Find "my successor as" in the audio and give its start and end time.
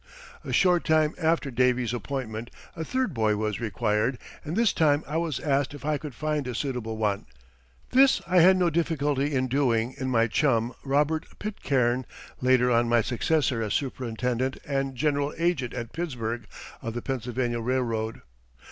12.89-13.75